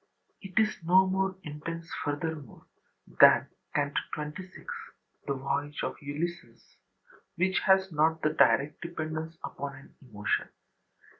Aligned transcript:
It 0.41 0.57
is 0.59 0.79
no 0.81 1.05
more 1.05 1.37
intense, 1.43 1.87
furthermore, 2.03 2.65
than 3.05 3.45
Canto 3.75 4.01
XXVI, 4.17 4.65
the 5.27 5.35
voyage 5.35 5.83
of 5.83 5.95
Ulysses, 6.01 6.77
which 7.35 7.59
has 7.67 7.91
not 7.91 8.19
the 8.23 8.33
direct 8.33 8.81
dependence 8.81 9.37
upon 9.43 9.75
an 9.75 9.95
emotion. 10.01 10.47